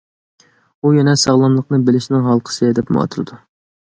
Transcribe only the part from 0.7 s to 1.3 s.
ئۇ يەنە